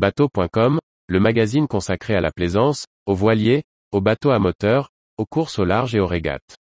[0.00, 0.78] Bateau.com,
[1.08, 4.88] le magazine consacré à la plaisance, aux voiliers, aux bateaux à moteur,
[5.18, 6.56] aux courses au large et aux régates.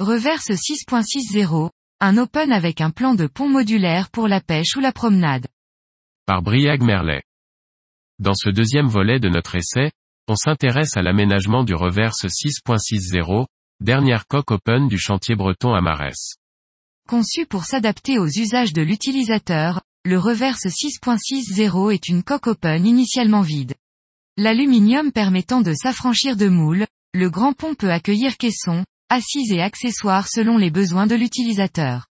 [0.00, 1.68] Reverse 6.60,
[2.00, 5.48] un open avec un plan de pont modulaire pour la pêche ou la promenade.
[6.24, 7.20] Par Briag Merlet.
[8.18, 9.90] Dans ce deuxième volet de notre essai,
[10.28, 13.46] on s'intéresse à l'aménagement du reverse 6.60,
[13.80, 16.36] dernière coque open du chantier breton à Marès.
[17.08, 23.40] Conçu pour s'adapter aux usages de l'utilisateur, le reverse 6.60 est une coque open initialement
[23.40, 23.74] vide.
[24.36, 30.28] L'aluminium permettant de s'affranchir de moules, le grand pont peut accueillir caissons, assises et accessoires
[30.28, 32.06] selon les besoins de l'utilisateur.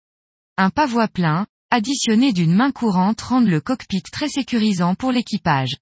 [0.57, 5.77] Un pavois plein, additionné d'une main courante rendent le cockpit très sécurisant pour l'équipage.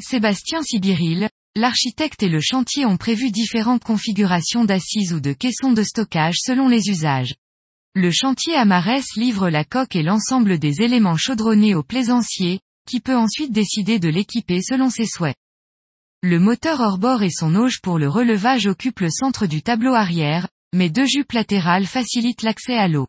[0.00, 5.82] Sébastien Sibiril, l'architecte et le chantier ont prévu différentes configurations d'assises ou de caissons de
[5.82, 7.34] stockage selon les usages.
[7.94, 13.16] Le chantier Amarès livre la coque et l'ensemble des éléments chaudronnés au plaisancier, qui peut
[13.16, 15.34] ensuite décider de l'équiper selon ses souhaits.
[16.22, 20.48] Le moteur hors-bord et son auge pour le relevage occupent le centre du tableau arrière,
[20.74, 23.06] mais deux jupes latérales facilitent l'accès à l'eau.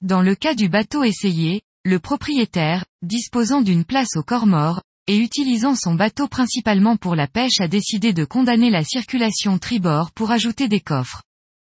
[0.00, 5.16] Dans le cas du bateau essayé, le propriétaire, disposant d'une place au corps mort, et
[5.16, 10.30] utilisant son bateau principalement pour la pêche a décidé de condamner la circulation tribord pour
[10.30, 11.24] ajouter des coffres.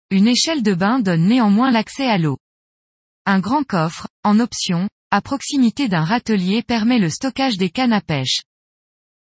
[0.09, 2.39] Une échelle de bain donne néanmoins l'accès à l'eau.
[3.27, 8.01] Un grand coffre, en option, à proximité d'un râtelier permet le stockage des cannes à
[8.01, 8.41] pêche.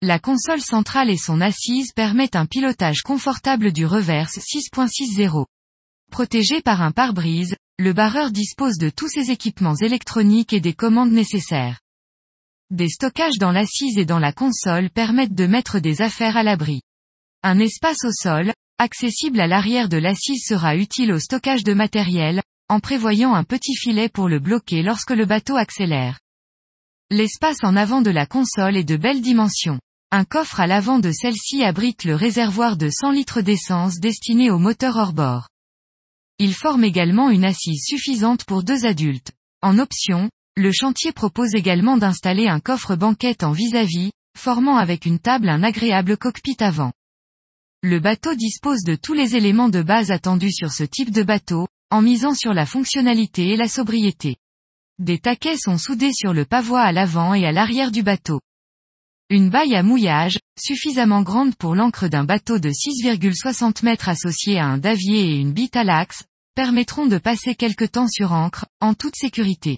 [0.02, 5.48] La console centrale et son assise permettent un pilotage confortable du reverse 6.60.
[6.12, 11.12] Protégé par un pare-brise, le barreur dispose de tous ses équipements électroniques et des commandes
[11.12, 11.82] nécessaires.
[12.70, 16.82] Des stockages dans l'assise et dans la console permettent de mettre des affaires à l'abri.
[17.42, 22.42] Un espace au sol, accessible à l'arrière de l'assise sera utile au stockage de matériel,
[22.68, 26.20] en prévoyant un petit filet pour le bloquer lorsque le bateau accélère.
[27.10, 29.80] L'espace en avant de la console est de belles dimensions.
[30.12, 34.60] Un coffre à l'avant de celle-ci abrite le réservoir de 100 litres d'essence destiné au
[34.60, 35.48] moteur hors-bord.
[36.38, 39.32] Il forme également une assise suffisante pour deux adultes.
[39.62, 45.20] En option, le chantier propose également d'installer un coffre banquette en vis-à-vis, formant avec une
[45.20, 46.94] table un agréable cockpit avant.
[47.84, 51.68] Le bateau dispose de tous les éléments de base attendus sur ce type de bateau,
[51.92, 54.38] en misant sur la fonctionnalité et la sobriété.
[54.98, 58.42] Des taquets sont soudés sur le pavois à l'avant et à l'arrière du bateau.
[59.30, 64.66] Une baille à mouillage, suffisamment grande pour l'encre d'un bateau de 6,60 mètres associé à
[64.66, 66.24] un davier et une bite à l'axe,
[66.56, 69.78] permettront de passer quelque temps sur encre, en toute sécurité.